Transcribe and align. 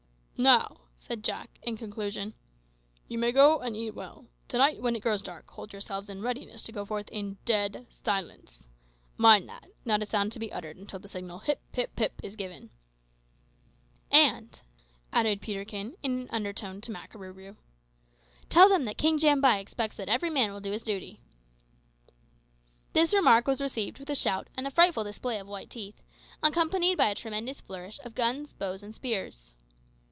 "Now," 0.49 0.77
said 0.95 1.23
Jack 1.23 1.59
in 1.61 1.77
conclusion, 1.77 2.33
"you 3.07 3.19
may 3.19 3.31
go 3.31 3.59
and 3.59 3.75
eat 3.77 3.91
well. 3.91 4.25
To 4.47 4.57
night, 4.57 4.81
when 4.81 4.95
it 4.95 5.01
grows 5.03 5.21
dark, 5.21 5.51
hold 5.51 5.71
yourselves 5.71 6.09
in 6.09 6.23
readiness 6.23 6.63
to 6.63 6.71
go 6.71 6.83
forth 6.83 7.07
in 7.11 7.37
dead 7.45 7.85
silence. 7.91 8.65
Mind 9.17 9.47
that: 9.47 9.67
not 9.85 10.01
a 10.01 10.05
sound 10.07 10.31
to 10.31 10.39
be 10.39 10.51
uttered 10.51 10.77
until 10.77 10.97
the 10.97 11.07
signal, 11.07 11.41
`Hip, 11.41 11.57
hip, 11.73 11.91
hip!' 11.99 12.19
is 12.23 12.35
given." 12.35 12.71
"And," 14.09 14.59
added 15.13 15.41
Peterkin, 15.41 15.93
in 16.01 16.21
an 16.21 16.29
undertone 16.31 16.81
to 16.81 16.91
Makarooroo, 16.91 17.57
"tell 18.49 18.67
them 18.67 18.85
that 18.85 18.97
King 18.97 19.19
Jambai 19.19 19.59
expects 19.59 19.95
that 19.97 20.09
every 20.09 20.31
man 20.31 20.51
will 20.51 20.59
do 20.59 20.71
his 20.71 20.81
duty." 20.81 21.21
This 22.93 23.13
remark 23.13 23.45
was 23.47 23.61
received 23.61 23.99
with 23.99 24.09
a 24.09 24.15
shout 24.15 24.47
and 24.57 24.65
a 24.65 24.71
frightful 24.71 25.03
display 25.03 25.37
of 25.37 25.45
white 25.45 25.69
teeth, 25.69 26.01
accompanied 26.41 26.97
by 26.97 27.09
a 27.09 27.13
tremendous 27.15 27.61
flourish 27.61 27.99
of 28.03 28.15
guns, 28.15 28.53
bows, 28.53 28.81
and 28.81 28.95
spears. 28.95 29.53